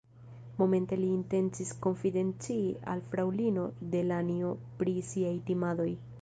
[0.61, 2.63] Momente li intencis konfidencii
[2.95, 5.89] al fraŭlino Delanjo pri siaj timadoj.